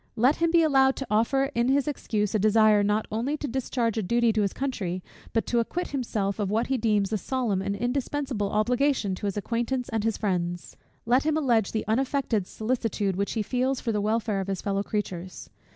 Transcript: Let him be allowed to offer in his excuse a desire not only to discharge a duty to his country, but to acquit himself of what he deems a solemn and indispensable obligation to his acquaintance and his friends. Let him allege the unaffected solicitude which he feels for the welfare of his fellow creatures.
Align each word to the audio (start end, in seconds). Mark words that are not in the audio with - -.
Let 0.15 0.37
him 0.37 0.49
be 0.49 0.63
allowed 0.63 0.95
to 0.95 1.05
offer 1.11 1.51
in 1.53 1.67
his 1.67 1.87
excuse 1.87 2.33
a 2.33 2.39
desire 2.39 2.81
not 2.81 3.05
only 3.11 3.37
to 3.37 3.47
discharge 3.47 3.99
a 3.99 4.01
duty 4.01 4.33
to 4.33 4.41
his 4.41 4.51
country, 4.51 5.03
but 5.31 5.45
to 5.45 5.59
acquit 5.59 5.89
himself 5.89 6.39
of 6.39 6.49
what 6.49 6.65
he 6.65 6.77
deems 6.79 7.13
a 7.13 7.19
solemn 7.19 7.61
and 7.61 7.75
indispensable 7.75 8.49
obligation 8.49 9.13
to 9.13 9.27
his 9.27 9.37
acquaintance 9.37 9.89
and 9.89 10.03
his 10.03 10.17
friends. 10.17 10.75
Let 11.05 11.23
him 11.23 11.37
allege 11.37 11.71
the 11.71 11.85
unaffected 11.87 12.47
solicitude 12.47 13.15
which 13.15 13.33
he 13.33 13.43
feels 13.43 13.79
for 13.79 13.91
the 13.91 14.01
welfare 14.01 14.39
of 14.41 14.47
his 14.47 14.63
fellow 14.63 14.81
creatures. 14.81 15.51